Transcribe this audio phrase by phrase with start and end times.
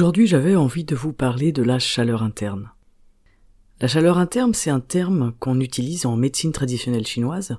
[0.00, 2.70] Aujourd'hui j'avais envie de vous parler de la chaleur interne.
[3.82, 7.58] La chaleur interne, c'est un terme qu'on utilise en médecine traditionnelle chinoise.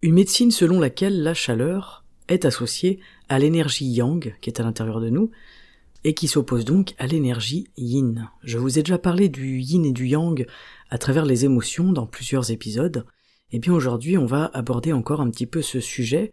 [0.00, 5.00] Une médecine selon laquelle la chaleur est associée à l'énergie yang qui est à l'intérieur
[5.00, 5.32] de nous,
[6.04, 8.30] et qui s'oppose donc à l'énergie yin.
[8.44, 10.46] Je vous ai déjà parlé du yin et du yang
[10.88, 13.06] à travers les émotions dans plusieurs épisodes.
[13.50, 16.32] Et bien aujourd'hui, on va aborder encore un petit peu ce sujet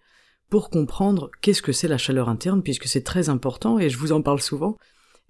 [0.51, 4.11] pour comprendre qu'est-ce que c'est la chaleur interne, puisque c'est très important et je vous
[4.11, 4.77] en parle souvent.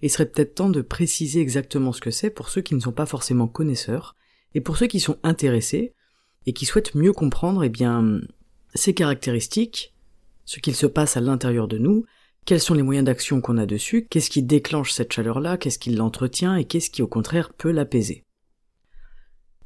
[0.02, 2.92] Il serait peut-être temps de préciser exactement ce que c'est pour ceux qui ne sont
[2.92, 4.16] pas forcément connaisseurs
[4.54, 5.94] et pour ceux qui sont intéressés
[6.44, 8.20] et qui souhaitent mieux comprendre, eh bien,
[8.74, 9.94] ces caractéristiques,
[10.44, 12.04] ce qu'il se passe à l'intérieur de nous,
[12.44, 15.90] quels sont les moyens d'action qu'on a dessus, qu'est-ce qui déclenche cette chaleur-là, qu'est-ce qui
[15.90, 18.24] l'entretient et qu'est-ce qui au contraire peut l'apaiser.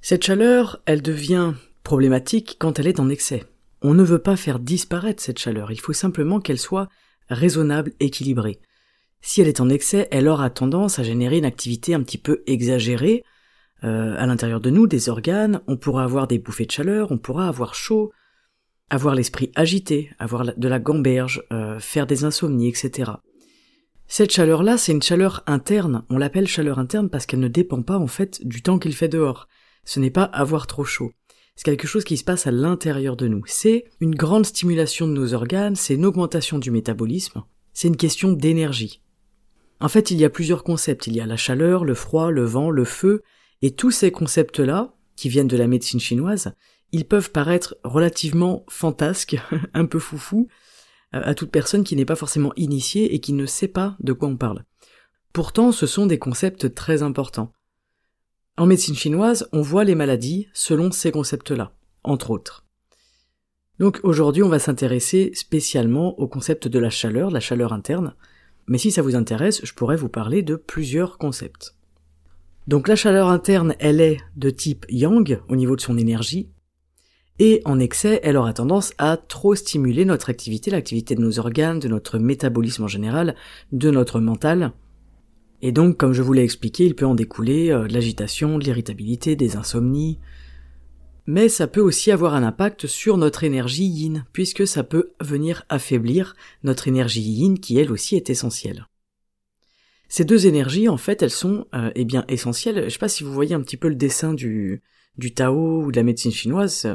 [0.03, 3.45] Cette chaleur, elle devient problématique quand elle est en excès.
[3.89, 6.89] On ne veut pas faire disparaître cette chaleur, il faut simplement qu'elle soit
[7.29, 8.59] raisonnable, équilibrée.
[9.21, 12.43] Si elle est en excès, elle aura tendance à générer une activité un petit peu
[12.49, 13.23] exagérée
[13.85, 17.19] euh, à l'intérieur de nous, des organes, on pourra avoir des bouffées de chaleur, on
[17.19, 18.11] pourra avoir chaud,
[18.91, 23.13] avoir l'esprit agité, avoir de la gamberge, euh, faire des insomnies, etc.
[24.09, 26.03] Cette chaleur-là, c'est une chaleur interne.
[26.11, 29.07] On l'appelle chaleur interne parce qu'elle ne dépend pas en fait du temps qu'il fait
[29.07, 29.47] dehors.
[29.85, 31.13] Ce n'est pas avoir trop chaud.
[31.57, 33.43] C'est quelque chose qui se passe à l'intérieur de nous.
[33.47, 38.33] C'est une grande stimulation de nos organes, c'est une augmentation du métabolisme, c'est une question
[38.33, 39.01] d'énergie.
[39.81, 41.07] En fait, il y a plusieurs concepts.
[41.07, 43.23] Il y a la chaleur, le froid, le vent, le feu,
[43.63, 46.53] et tous ces concepts-là, qui viennent de la médecine chinoise,
[46.93, 49.37] ils peuvent paraître relativement fantasques,
[49.75, 50.49] un peu foufou,
[51.13, 54.29] à toute personne qui n'est pas forcément initiée et qui ne sait pas de quoi
[54.29, 54.65] on parle.
[55.33, 57.53] Pourtant, ce sont des concepts très importants.
[58.59, 61.73] En médecine chinoise, on voit les maladies selon ces concepts-là,
[62.05, 62.65] entre autres.
[63.79, 68.15] Donc aujourd'hui, on va s'intéresser spécialement au concept de la chaleur, la chaleur interne,
[68.67, 71.75] mais si ça vous intéresse, je pourrais vous parler de plusieurs concepts.
[72.67, 76.49] Donc la chaleur interne, elle est de type yang au niveau de son énergie,
[77.39, 81.79] et en excès, elle aura tendance à trop stimuler notre activité, l'activité de nos organes,
[81.79, 83.37] de notre métabolisme en général,
[83.73, 84.73] de notre mental.
[85.63, 88.65] Et donc, comme je vous l'ai expliqué, il peut en découler euh, de l'agitation, de
[88.65, 90.19] l'irritabilité, des insomnies.
[91.27, 95.65] Mais ça peut aussi avoir un impact sur notre énergie yin, puisque ça peut venir
[95.69, 98.87] affaiblir notre énergie yin qui elle aussi est essentielle.
[100.09, 102.85] Ces deux énergies, en fait, elles sont euh, eh bien essentielles.
[102.85, 104.83] Je sais pas si vous voyez un petit peu le dessin du,
[105.19, 106.87] du Tao ou de la médecine chinoise.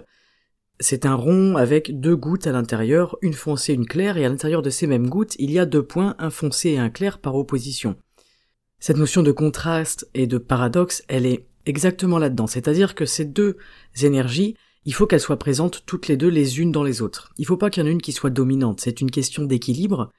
[0.80, 4.62] C'est un rond avec deux gouttes à l'intérieur, une foncée, une claire, et à l'intérieur
[4.62, 7.36] de ces mêmes gouttes, il y a deux points, un foncé et un clair par
[7.36, 7.98] opposition.
[8.82, 13.56] Cette notion de contraste et de paradoxe, elle est exactement là-dedans, c'est-à-dire que ces deux
[14.02, 17.32] énergies, il faut qu'elles soient présentes toutes les deux les unes dans les autres.
[17.38, 20.12] Il faut pas qu'il y en ait une qui soit dominante, c'est une question d'équilibre,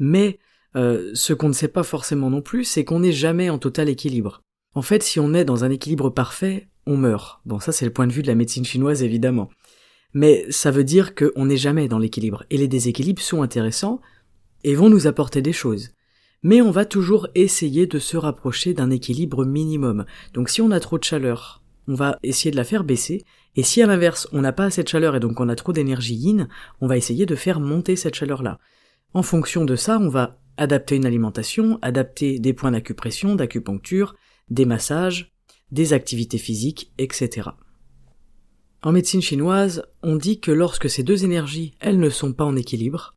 [0.00, 0.40] mais
[0.74, 3.88] euh, ce qu'on ne sait pas forcément non plus, c'est qu'on n'est jamais en total
[3.88, 4.42] équilibre.
[4.74, 7.40] En fait, si on est dans un équilibre parfait, on meurt.
[7.44, 9.50] Bon, ça c'est le point de vue de la médecine chinoise évidemment
[10.16, 14.00] mais ça veut dire qu'on n'est jamais dans l'équilibre, et les déséquilibres sont intéressants,
[14.64, 15.90] et vont nous apporter des choses.
[16.42, 20.04] Mais on va toujours essayer de se rapprocher d'un équilibre minimum.
[20.34, 23.24] Donc si on a trop de chaleur, on va essayer de la faire baisser,
[23.54, 25.72] et si à l'inverse on n'a pas assez de chaleur et donc on a trop
[25.72, 26.48] d'énergie yin,
[26.80, 28.58] on va essayer de faire monter cette chaleur-là.
[29.14, 34.14] En fonction de ça, on va adapter une alimentation, adapter des points d'acupression, d'acupuncture,
[34.50, 35.32] des massages,
[35.70, 37.50] des activités physiques, etc.
[38.82, 42.56] En médecine chinoise, on dit que lorsque ces deux énergies, elles ne sont pas en
[42.56, 43.16] équilibre,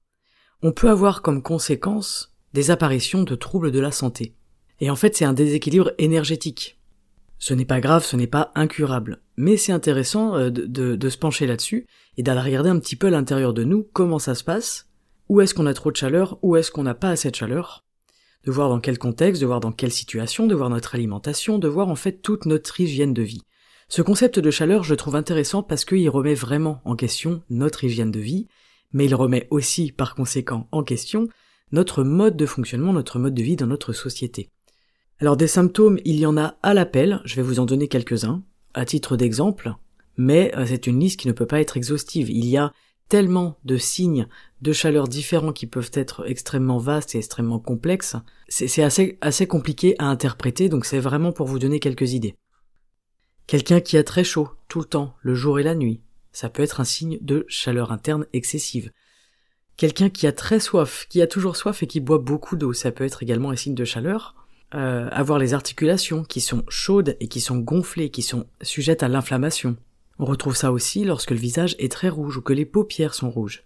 [0.62, 4.36] on peut avoir comme conséquence des apparitions de troubles de la santé.
[4.80, 6.80] Et en fait, c'est un déséquilibre énergétique.
[7.38, 11.18] Ce n'est pas grave, ce n'est pas incurable, mais c'est intéressant euh, de, de, se
[11.18, 11.88] pencher là-dessus
[12.18, 14.90] et d'aller regarder un petit peu à l'intérieur de nous comment ça se passe,
[15.30, 17.86] où est-ce qu'on a trop de chaleur, où est-ce qu'on n'a pas assez de chaleur,
[18.46, 21.68] de voir dans quel contexte, de voir dans quelle situation, de voir notre alimentation, de
[21.70, 23.44] voir en fait toute notre hygiène de vie.
[23.88, 28.12] Ce concept de chaleur, je trouve intéressant parce qu'il remet vraiment en question notre hygiène
[28.12, 28.48] de vie,
[28.92, 31.28] mais il remet aussi, par conséquent, en question
[31.72, 34.50] notre mode de fonctionnement, notre mode de vie dans notre société.
[35.20, 38.44] Alors des symptômes, il y en a à l'appel, je vais vous en donner quelques-uns,
[38.74, 39.74] à titre d'exemple,
[40.18, 42.30] mais euh, c'est une liste qui ne peut pas être exhaustive.
[42.30, 42.72] Il y a
[43.10, 44.28] tellement de signes
[44.62, 48.16] de chaleur différents qui peuvent être extrêmement vastes et extrêmement complexes.
[48.48, 52.36] C'est assez, assez compliqué à interpréter, donc c'est vraiment pour vous donner quelques idées.
[53.48, 56.02] Quelqu'un qui a très chaud tout le temps, le jour et la nuit,
[56.32, 58.92] ça peut être un signe de chaleur interne excessive.
[59.80, 62.92] Quelqu'un qui a très soif, qui a toujours soif et qui boit beaucoup d'eau, ça
[62.92, 64.36] peut être également un signe de chaleur.
[64.76, 69.08] Euh, avoir les articulations qui sont chaudes et qui sont gonflées, qui sont sujettes à
[69.08, 69.78] l'inflammation.
[70.20, 73.30] On retrouve ça aussi lorsque le visage est très rouge ou que les paupières sont
[73.30, 73.64] rouges.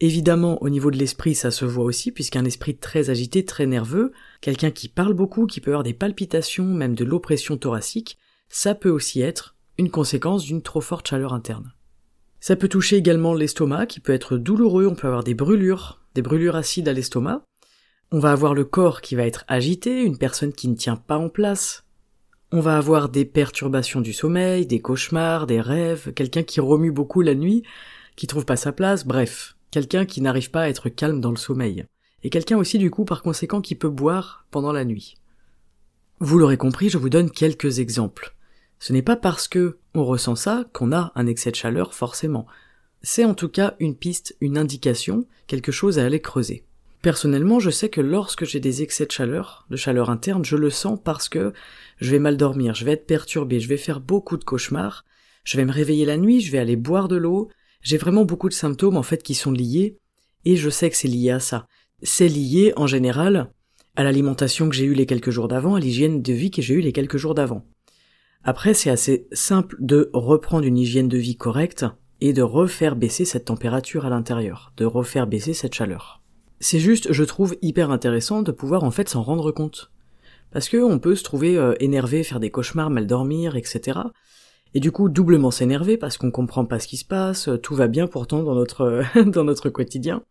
[0.00, 4.10] Évidemment, au niveau de l'esprit, ça se voit aussi, puisqu'un esprit très agité, très nerveux,
[4.40, 8.18] quelqu'un qui parle beaucoup, qui peut avoir des palpitations, même de l'oppression thoracique,
[8.48, 11.72] ça peut aussi être une conséquence d'une trop forte chaleur interne.
[12.42, 16.22] Ça peut toucher également l'estomac, qui peut être douloureux, on peut avoir des brûlures, des
[16.22, 17.44] brûlures acides à l'estomac.
[18.10, 21.16] On va avoir le corps qui va être agité, une personne qui ne tient pas
[21.16, 21.84] en place,
[22.50, 27.22] on va avoir des perturbations du sommeil, des cauchemars, des rêves, quelqu'un qui remue beaucoup
[27.22, 27.62] la nuit,
[28.16, 31.36] qui trouve pas sa place, bref, quelqu'un qui n'arrive pas à être calme dans le
[31.36, 31.86] sommeil.
[32.24, 35.14] Et quelqu'un aussi du coup par conséquent qui peut boire pendant la nuit.
[36.18, 38.34] Vous l'aurez compris, je vous donne quelques exemples.
[38.82, 42.48] Ce n'est pas parce que on ressent ça qu'on a un excès de chaleur forcément.
[43.00, 46.64] C'est en tout cas une piste, une indication, quelque chose à aller creuser.
[47.00, 50.68] Personnellement, je sais que lorsque j'ai des excès de chaleur, de chaleur interne, je le
[50.68, 51.52] sens parce que
[51.98, 55.04] je vais mal dormir, je vais être perturbé, je vais faire beaucoup de cauchemars,
[55.44, 57.50] je vais me réveiller la nuit, je vais aller boire de l'eau,
[57.82, 59.96] j'ai vraiment beaucoup de symptômes en fait qui sont liés,
[60.44, 61.68] et je sais que c'est lié à ça.
[62.02, 63.52] C'est lié en général
[63.94, 66.74] à l'alimentation que j'ai eue les quelques jours d'avant, à l'hygiène de vie que j'ai
[66.74, 67.64] eue les quelques jours d'avant.
[68.44, 71.86] Après, c'est assez simple de reprendre une hygiène de vie correcte
[72.20, 76.22] et de refaire baisser cette température à l'intérieur, de refaire baisser cette chaleur.
[76.58, 79.90] C'est juste, je trouve hyper intéressant de pouvoir en fait s'en rendre compte.
[80.50, 84.00] Parce que on peut se trouver euh, énervé, faire des cauchemars, mal dormir, etc.
[84.74, 87.74] Et du coup, doublement s'énerver parce qu'on comprend pas ce qui se passe, euh, tout
[87.74, 90.22] va bien pourtant dans notre, dans notre quotidien.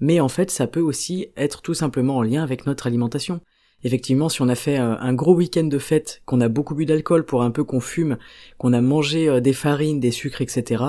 [0.00, 3.40] Mais en fait, ça peut aussi être tout simplement en lien avec notre alimentation.
[3.84, 6.86] Effectivement, si on a fait euh, un gros week-end de fête, qu'on a beaucoup bu
[6.86, 8.18] d'alcool pour un peu qu'on fume,
[8.58, 10.84] qu'on a mangé des farines, des sucres, etc.,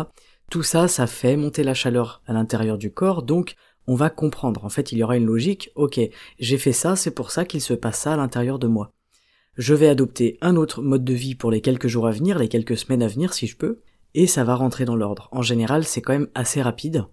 [0.49, 3.55] tout ça, ça fait monter la chaleur à l'intérieur du corps, donc
[3.85, 4.65] on va comprendre.
[4.65, 5.99] En fait, il y aura une logique, ok,
[6.39, 8.91] j'ai fait ça, c'est pour ça qu'il se passe ça à l'intérieur de moi.
[9.57, 12.47] Je vais adopter un autre mode de vie pour les quelques jours à venir, les
[12.47, 13.81] quelques semaines à venir si je peux,
[14.13, 15.27] et ça va rentrer dans l'ordre.
[15.31, 17.05] En général, c'est quand même assez rapide.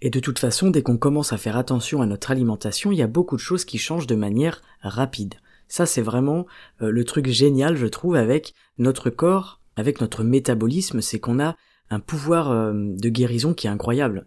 [0.00, 3.02] Et de toute façon, dès qu'on commence à faire attention à notre alimentation, il y
[3.02, 5.34] a beaucoup de choses qui changent de manière rapide.
[5.66, 6.46] Ça, c'est vraiment
[6.82, 11.56] euh, le truc génial, je trouve, avec notre corps, avec notre métabolisme, c'est qu'on a
[11.90, 14.26] un pouvoir euh, de guérison qui est incroyable.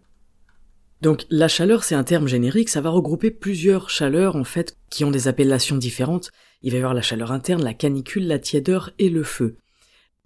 [1.00, 5.04] Donc la chaleur, c'est un terme générique, ça va regrouper plusieurs chaleurs en fait qui
[5.04, 6.30] ont des appellations différentes.
[6.62, 9.56] Il va y avoir la chaleur interne, la canicule, la tiédeur et le feu.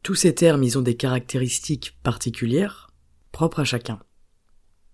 [0.03, 2.91] Tous ces termes, ils ont des caractéristiques particulières,
[3.33, 4.01] propres à chacun.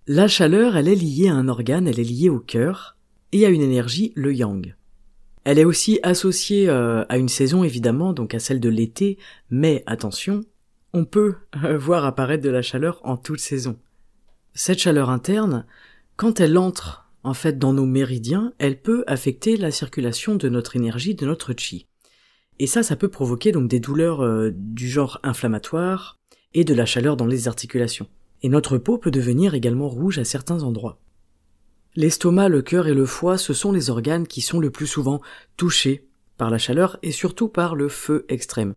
[0.08, 2.96] La chaleur, elle est liée à un organe, elle est liée au cœur,
[3.30, 4.74] et à une énergie, le yang.
[5.44, 9.16] Elle est aussi associée euh, à une saison évidemment, donc à celle de l'été,
[9.48, 10.40] mais attention,
[10.92, 13.78] on peut euh, voir apparaître de la chaleur en toute saison.
[14.54, 15.66] Cette chaleur interne,
[16.16, 20.74] quand elle entre en fait dans nos méridiens, elle peut affecter la circulation de notre
[20.74, 21.86] énergie, de notre chi.
[22.58, 26.18] Et ça, ça peut provoquer donc des douleurs euh, du genre inflammatoire
[26.54, 28.08] et de la chaleur dans les articulations.
[28.42, 30.98] Et notre peau peut devenir également rouge à certains endroits.
[31.94, 35.20] L'estomac, le cœur et le foie, ce sont les organes qui sont le plus souvent
[35.56, 36.08] touchés
[36.38, 38.74] par la chaleur et surtout par le feu extrême.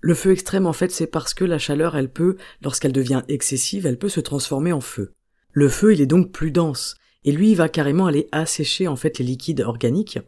[0.00, 3.86] Le feu extrême, en fait, c'est parce que la chaleur, elle peut, lorsqu'elle devient excessive,
[3.86, 5.12] elle peut se transformer en feu.
[5.52, 8.94] Le feu, il est donc plus dense, et lui, il va carrément aller assécher, en
[8.94, 10.20] fait, les liquides organiques,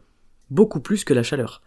[0.49, 1.61] beaucoup plus que la chaleur.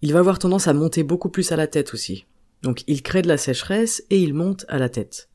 [0.00, 2.24] Il va avoir tendance à monter beaucoup plus à la tête aussi.
[2.62, 5.28] Donc, il crée de la sécheresse et il monte à la tête.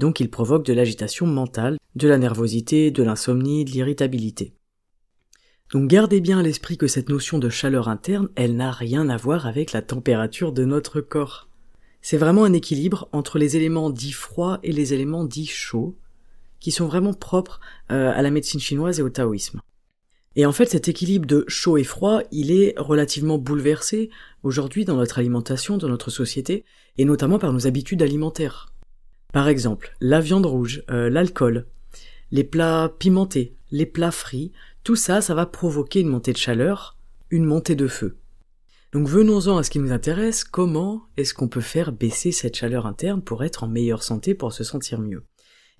[0.00, 4.54] Donc, il provoque de l'agitation mentale, de la nervosité, de l'insomnie, de l'irritabilité.
[5.70, 9.18] Donc gardez bien à l'esprit que cette notion de chaleur interne, elle n'a rien à
[9.18, 11.50] voir avec la température de notre corps.
[12.00, 15.98] C'est vraiment un équilibre entre les éléments dits froids et les éléments dits chauds,
[16.60, 17.60] qui sont vraiment propres
[17.92, 19.60] euh, à la médecine chinoise et au taoïsme.
[20.34, 24.08] Et en fait, cet équilibre de chaud et froid, il est relativement bouleversé
[24.42, 26.64] aujourd'hui dans notre alimentation, dans notre société,
[26.96, 28.72] et notamment par nos habitudes alimentaires.
[29.32, 31.66] Par exemple, la viande rouge, euh, l'alcool,
[32.30, 36.96] les plats pimentés, les plats frits, tout ça, ça va provoquer une montée de chaleur,
[37.30, 38.16] une montée de feu.
[38.92, 42.86] Donc venons-en à ce qui nous intéresse, comment est-ce qu'on peut faire baisser cette chaleur
[42.86, 45.22] interne pour être en meilleure santé, pour se sentir mieux?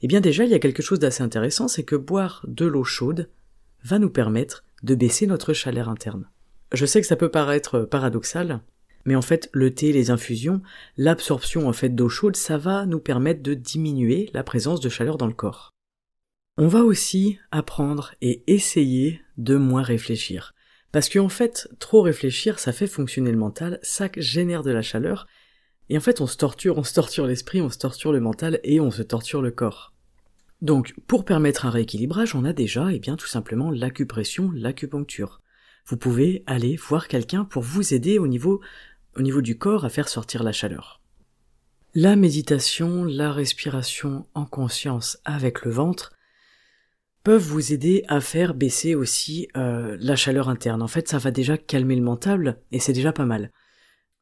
[0.02, 2.84] Eh bien déjà, il y a quelque chose d'assez intéressant, c'est que boire de l'eau
[2.84, 3.28] chaude
[3.82, 6.28] va nous permettre de baisser notre chaleur interne.
[6.72, 8.60] Je sais que ça peut paraître paradoxal,
[9.04, 10.62] Mais en fait, le thé, les infusions,
[10.96, 15.16] l'absorption en fait d'eau chaude, ça va nous permettre de diminuer la présence de chaleur
[15.16, 15.70] dans le corps.
[16.56, 20.54] On va aussi apprendre et essayer de moins réfléchir.
[20.92, 25.26] Parce qu'en fait, trop réfléchir, ça fait fonctionner le mental, ça génère de la chaleur,
[25.88, 28.60] et en fait on se torture, on se torture l'esprit, on se torture le mental,
[28.64, 29.94] et on se torture le corps.
[30.62, 35.40] Donc, pour permettre un rééquilibrage, on a déjà, eh bien, tout simplement l'acupression, l'acupuncture.
[35.86, 38.60] Vous pouvez aller voir quelqu'un pour vous aider au niveau,
[39.16, 41.00] au niveau du corps à faire sortir la chaleur.
[41.94, 46.12] La méditation, la respiration en conscience avec le ventre,
[47.24, 50.82] peuvent vous aider à faire baisser aussi euh, la chaleur interne.
[50.82, 53.50] En fait, ça va déjà calmer le mental et c'est déjà pas mal.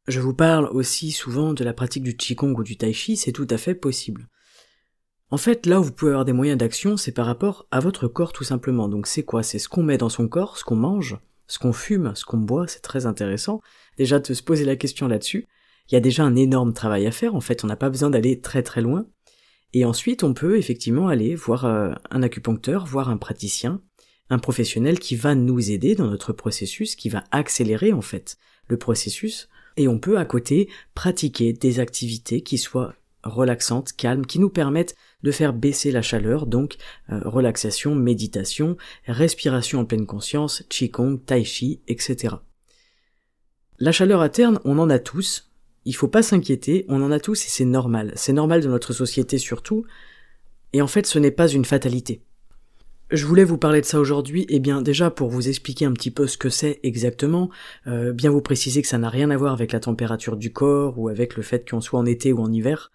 [0.09, 3.33] Je vous parle aussi souvent de la pratique du Qigong ou du Tai Chi, c'est
[3.33, 4.29] tout à fait possible.
[5.31, 8.09] En fait, là où vous pouvez avoir des moyens d'action, c'est par rapport à votre
[8.09, 8.89] corps tout simplement.
[8.89, 9.43] Donc c'est quoi?
[9.43, 11.19] C'est ce qu'on met dans son corps, ce qu'on mange,
[11.49, 13.61] ce qu'on fume, ce qu'on boit, c'est très intéressant.
[13.97, 15.47] Déjà de se poser la question là-dessus.
[15.91, 18.11] Il y a déjà un énorme travail à faire, en fait, on n'a pas besoin
[18.11, 19.07] d'aller très très loin.
[19.73, 23.83] Et ensuite, on peut effectivement aller voir euh, un acupuncteur, voir un praticien,
[24.31, 28.39] un professionnel qui va nous aider dans notre processus, qui va accélérer en fait
[28.69, 34.39] le processus, et on peut à côté pratiquer des activités qui soient relaxantes, calmes, qui
[34.39, 36.77] nous permettent de faire baisser la chaleur, donc
[37.11, 42.37] euh, relaxation, méditation, respiration en pleine conscience, qigong, tai chi, etc.
[43.79, 45.51] La chaleur interne, on en a tous,
[45.85, 48.13] il faut pas s'inquiéter, on en a tous et c'est normal.
[48.17, 49.85] C'est normal de notre société surtout.
[50.73, 52.23] Et en fait, ce n'est pas une fatalité.
[53.11, 56.11] Je voulais vous parler de ça aujourd'hui, et bien déjà pour vous expliquer un petit
[56.11, 57.49] peu ce que c'est exactement,
[57.87, 60.99] euh, bien vous préciser que ça n'a rien à voir avec la température du corps
[60.99, 62.93] ou avec le fait qu'on soit en été ou en hiver,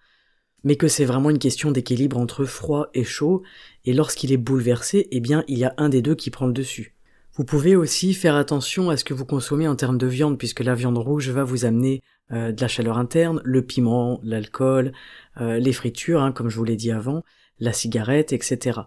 [0.63, 3.43] mais que c'est vraiment une question d'équilibre entre froid et chaud,
[3.85, 6.53] et lorsqu'il est bouleversé, eh bien il y a un des deux qui prend le
[6.53, 6.93] dessus.
[7.35, 10.59] Vous pouvez aussi faire attention à ce que vous consommez en termes de viande, puisque
[10.59, 12.01] la viande rouge va vous amener
[12.31, 14.93] euh, de la chaleur interne, le piment, l'alcool,
[15.41, 17.23] euh, les fritures, hein, comme je vous l'ai dit avant,
[17.59, 18.81] la cigarette, etc.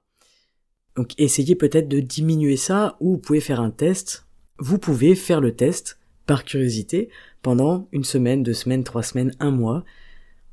[0.95, 4.27] Donc essayez peut-être de diminuer ça, ou vous pouvez faire un test.
[4.59, 7.11] Vous pouvez faire le test, par curiosité,
[7.43, 9.85] pendant une semaine, deux semaines, trois semaines, un mois,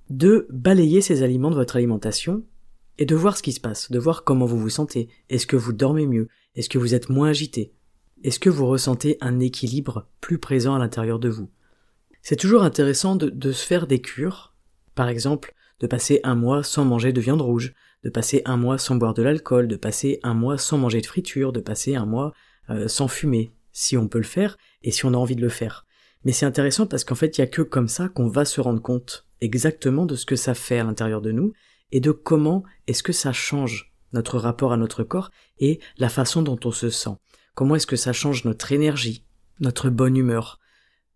[0.10, 2.44] de balayer ces aliments de votre alimentation
[2.98, 5.10] et de voir ce qui se passe, de voir comment vous vous sentez.
[5.30, 6.28] Est-ce que vous dormez mieux?
[6.56, 7.74] Est-ce que vous êtes moins agité?
[8.24, 11.50] Est-ce que vous ressentez un équilibre plus présent à l'intérieur de vous?
[12.22, 14.54] C'est toujours intéressant de, se faire des cures,
[14.96, 18.78] par exemple de passer un mois sans manger de viande rouge, de passer un mois
[18.78, 22.06] sans boire de l'alcool, de passer un mois sans manger de friture, de passer un
[22.06, 22.32] mois
[22.70, 25.50] euh, sans fumer, si on peut le faire et si on a envie de le
[25.50, 25.86] faire.
[26.26, 28.62] Mais c'est intéressant parce qu'en fait, il y a que comme ça qu'on va se
[28.62, 31.54] rendre compte exactement de ce que ça fait à l'intérieur de nous
[31.92, 36.42] et de comment est-ce que ça change notre rapport à notre corps et la façon
[36.42, 37.18] dont on se sent.
[37.56, 39.26] Comment est-ce que ça change notre énergie,
[39.60, 40.60] notre bonne humeur,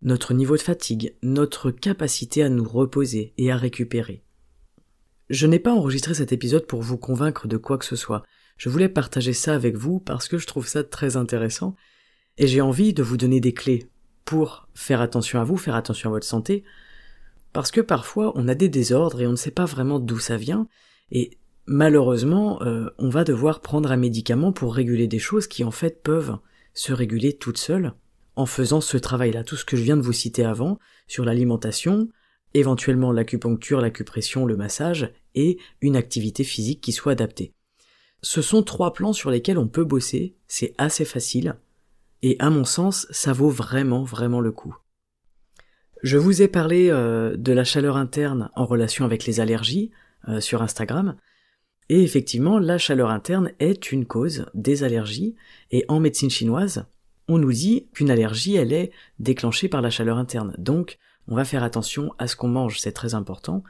[0.02, 4.22] notre niveau de fatigue, notre capacité à nous reposer et à récupérer.
[5.30, 8.22] Je n'ai pas enregistré cet épisode pour vous convaincre de quoi que ce soit.
[8.56, 11.74] Je voulais partager ça avec vous parce que je trouve ça très intéressant
[12.38, 13.88] et j'ai envie de vous donner des clés
[14.28, 16.62] pour faire attention à vous, faire attention à votre santé,
[17.54, 20.36] parce que parfois on a des désordres et on ne sait pas vraiment d'où ça
[20.36, 20.68] vient,
[21.10, 25.70] et malheureusement euh, on va devoir prendre un médicament pour réguler des choses qui en
[25.70, 26.36] fait peuvent
[26.74, 27.94] se réguler toutes seules,
[28.36, 32.10] en faisant ce travail-là, tout ce que je viens de vous citer avant, sur l'alimentation,
[32.52, 37.54] éventuellement l'acupuncture, l'acupression, le massage, et une activité physique qui soit adaptée.
[38.20, 41.56] Ce sont trois plans sur lesquels on peut bosser, c'est assez facile,
[42.22, 44.76] et à mon sens, ça vaut vraiment, vraiment le coup.
[46.02, 49.90] Je vous ai parlé euh, de la chaleur interne en relation avec les allergies
[50.28, 51.16] euh, sur Instagram,
[51.88, 55.34] et effectivement, la chaleur interne est une cause des allergies,
[55.70, 56.84] et en médecine chinoise,
[57.28, 60.54] on nous dit qu'une allergie, elle est déclenchée par la chaleur interne.
[60.58, 60.98] Donc,
[61.28, 63.62] on va faire attention à ce qu'on mange, c'est très important,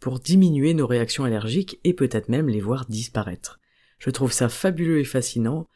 [0.00, 3.60] pour diminuer nos réactions allergiques et peut-être même les voir disparaître.
[3.98, 5.66] Je trouve ça fabuleux et fascinant,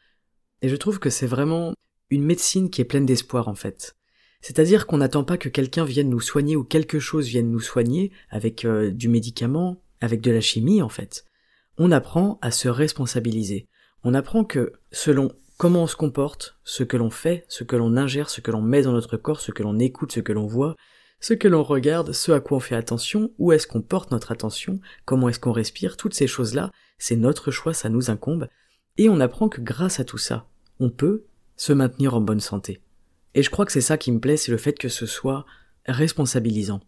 [0.61, 1.73] et je trouve que c'est vraiment
[2.11, 3.95] une médecine qui est pleine d'espoir en fait.
[4.41, 8.11] C'est-à-dire qu'on n'attend pas que quelqu'un vienne nous soigner ou quelque chose vienne nous soigner
[8.29, 11.25] avec euh, du médicament, avec de la chimie en fait.
[11.77, 13.67] On apprend à se responsabiliser.
[14.03, 17.95] On apprend que selon comment on se comporte, ce que l'on fait, ce que l'on
[17.95, 20.47] ingère, ce que l'on met dans notre corps, ce que l'on écoute, ce que l'on
[20.47, 20.75] voit,
[21.19, 24.31] ce que l'on regarde, ce à quoi on fait attention, où est-ce qu'on porte notre
[24.31, 28.47] attention, comment est-ce qu'on respire, toutes ces choses-là, c'est notre choix, ça nous incombe,
[28.97, 30.47] et on apprend que grâce à tout ça,
[30.79, 31.25] on peut
[31.61, 32.81] se maintenir en bonne santé.
[33.33, 35.45] Et je crois que c'est ça qui me plaît, c'est le fait que ce soit
[35.85, 36.81] responsabilisant.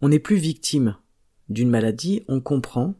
[0.00, 0.96] On n'est plus victime
[1.48, 2.94] d'une maladie, on comprend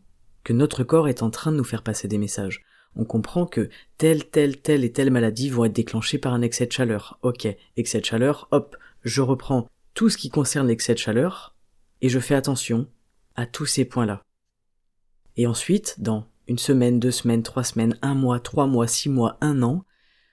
[0.45, 2.65] que notre corps est en train de nous faire passer des messages
[2.97, 6.67] on comprend que telle, telle, telle et telle maladie vont être déclenchées par un excès
[6.67, 7.19] de chaleur.
[7.23, 11.55] Ok, excès de chaleur, hop, je reprends tout ce qui concerne l'excès de chaleur,
[12.01, 12.89] et je fais attention
[13.37, 14.23] à tous ces points-là.
[15.37, 19.39] Et ensuite, dans une semaine, deux semaines, trois semaines, un mois, trois mois, six mois,
[19.41, 19.85] un an,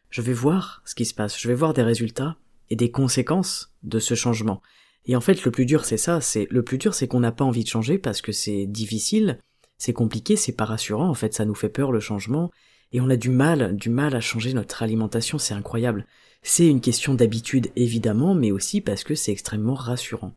[0.09, 2.37] je vais voir ce qui se passe, je vais voir des résultats
[2.69, 4.61] et des conséquences de ce changement.
[5.05, 7.31] Et en fait, le plus dur, c'est ça, c'est, le plus dur, c'est qu'on n'a
[7.31, 9.39] pas envie de changer parce que c'est difficile,
[9.77, 12.51] c'est compliqué, c'est pas rassurant, en fait, ça nous fait peur le changement,
[12.91, 16.05] et on a du mal, du mal à changer notre alimentation, c'est incroyable.
[16.41, 20.35] C'est une question d'habitude, évidemment, mais aussi parce que c'est extrêmement rassurant.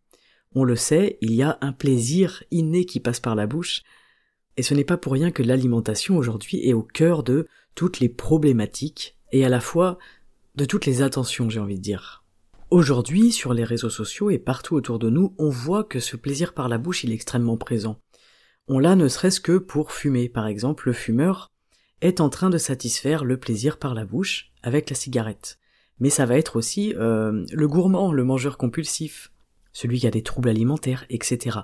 [0.54, 3.82] On le sait, il y a un plaisir inné qui passe par la bouche,
[4.56, 8.08] et ce n'est pas pour rien que l'alimentation aujourd'hui est au cœur de toutes les
[8.08, 9.98] problématiques, et à la fois
[10.56, 12.24] de toutes les attentions, j'ai envie de dire.
[12.70, 16.54] Aujourd'hui, sur les réseaux sociaux et partout autour de nous, on voit que ce plaisir
[16.54, 18.00] par la bouche, il est extrêmement présent.
[18.68, 20.28] On l'a ne serait-ce que pour fumer.
[20.28, 21.50] Par exemple, le fumeur
[22.00, 25.58] est en train de satisfaire le plaisir par la bouche avec la cigarette.
[25.98, 29.32] Mais ça va être aussi euh, le gourmand, le mangeur compulsif,
[29.72, 31.58] celui qui a des troubles alimentaires, etc.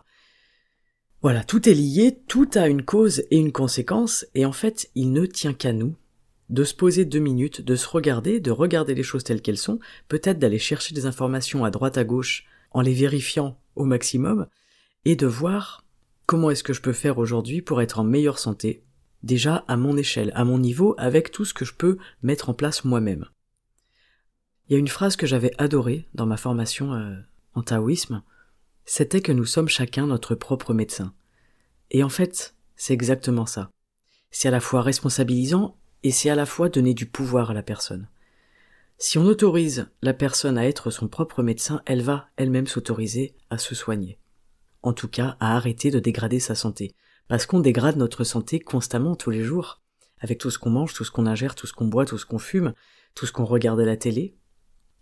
[1.23, 5.12] Voilà, tout est lié, tout a une cause et une conséquence, et en fait, il
[5.12, 5.94] ne tient qu'à nous
[6.49, 9.79] de se poser deux minutes, de se regarder, de regarder les choses telles qu'elles sont,
[10.09, 14.47] peut-être d'aller chercher des informations à droite à gauche en les vérifiant au maximum,
[15.05, 15.85] et de voir
[16.26, 18.83] comment est-ce que je peux faire aujourd'hui pour être en meilleure santé,
[19.23, 22.55] déjà à mon échelle, à mon niveau, avec tout ce que je peux mettre en
[22.55, 23.26] place moi-même.
[24.69, 27.17] Il y a une phrase que j'avais adorée dans ma formation euh,
[27.55, 28.23] en taoïsme,
[28.85, 31.12] c'était que nous sommes chacun notre propre médecin.
[31.91, 33.71] Et en fait, c'est exactement ça.
[34.31, 37.62] C'est à la fois responsabilisant et c'est à la fois donner du pouvoir à la
[37.62, 38.09] personne.
[38.99, 43.59] Si on autorise la personne à être son propre médecin, elle va elle-même s'autoriser à
[43.59, 44.19] se soigner.
[44.83, 46.95] En tout cas, à arrêter de dégrader sa santé.
[47.29, 49.83] Parce qu'on dégrade notre santé constamment tous les jours.
[50.21, 52.25] Avec tout ce qu'on mange, tout ce qu'on ingère, tout ce qu'on boit, tout ce
[52.25, 52.73] qu'on fume,
[53.15, 54.35] tout ce qu'on regarde à la télé.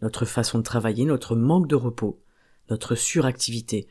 [0.03, 2.21] Notre façon de travailler, notre manque de repos,
[2.71, 3.87] notre suractivité,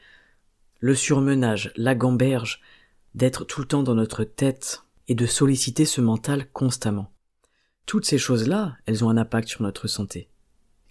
[0.79, 2.59] le surmenage, la gamberge,
[3.15, 7.11] d'être tout le temps dans notre tête, et de solliciter ce mental constamment.
[7.85, 10.29] Toutes ces choses-là, elles ont un impact sur notre santé.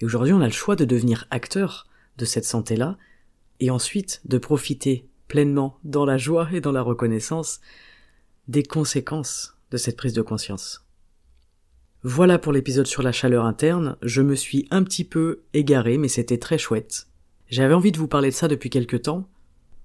[0.00, 1.86] Et aujourd'hui, on a le choix de devenir acteur
[2.18, 2.98] de cette santé-là,
[3.60, 7.60] et ensuite de profiter pleinement dans la joie et dans la reconnaissance
[8.48, 10.84] des conséquences de cette prise de conscience.
[12.02, 16.08] Voilà pour l'épisode sur la chaleur interne, je me suis un petit peu égaré, mais
[16.08, 17.06] c'était très chouette.
[17.48, 19.28] J'avais envie de vous parler de ça depuis quelque temps,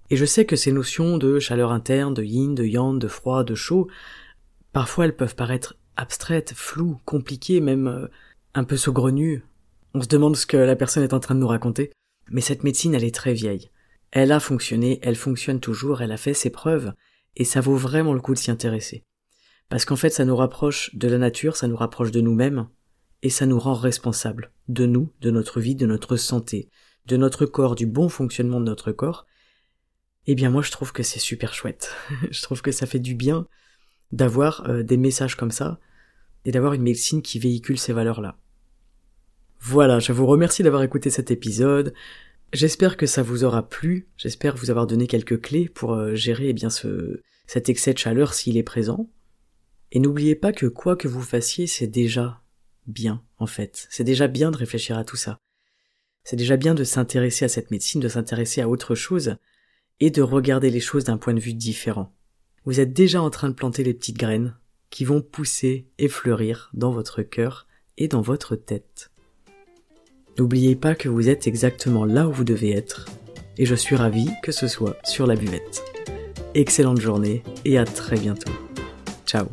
[0.10, 3.43] et je sais que ces notions de chaleur interne, de yin, de yang, de froid,
[3.43, 3.88] de chaud,
[4.72, 8.08] parfois elles peuvent paraître abstraites, floues, compliquées, même euh,
[8.54, 9.43] un peu saugrenues.
[9.93, 11.91] On se demande ce que la personne est en train de nous raconter.
[12.30, 13.70] Mais cette médecine, elle est très vieille.
[14.12, 16.93] Elle a fonctionné, elle fonctionne toujours, elle a fait ses preuves,
[17.36, 19.04] et ça vaut vraiment le coup de s'y intéresser.
[19.70, 22.67] Parce qu'en fait, ça nous rapproche de la nature, ça nous rapproche de nous-mêmes,
[23.22, 26.70] et ça nous rend responsables de nous, de notre vie, de notre santé,
[27.06, 29.26] de notre corps, du bon fonctionnement de notre corps,
[30.27, 31.95] eh bien moi je trouve que c'est super chouette.
[32.31, 33.47] je trouve que ça fait du bien
[34.11, 35.79] d'avoir euh, des messages comme ça
[36.45, 38.37] et d'avoir une médecine qui véhicule ces valeurs-là.
[39.59, 41.93] Voilà, je vous remercie d'avoir écouté cet épisode.
[42.53, 46.49] J'espère que ça vous aura plu, j'espère vous avoir donné quelques clés pour euh, gérer
[46.49, 49.09] eh bien ce cet excès de chaleur s'il est présent.
[49.91, 52.41] Et n'oubliez pas que quoi que vous fassiez, c'est déjà
[52.85, 53.87] bien en fait.
[53.89, 55.39] C'est déjà bien de réfléchir à tout ça.
[56.23, 59.37] C'est déjà bien de s'intéresser à cette médecine, de s'intéresser à autre chose,
[59.99, 62.13] et de regarder les choses d'un point de vue différent.
[62.65, 64.55] Vous êtes déjà en train de planter les petites graines
[64.89, 69.12] qui vont pousser et fleurir dans votre cœur et dans votre tête.
[70.38, 73.05] N'oubliez pas que vous êtes exactement là où vous devez être,
[73.57, 75.83] et je suis ravi que ce soit sur la buvette.
[76.53, 78.51] Excellente journée et à très bientôt.
[79.25, 79.47] Ciao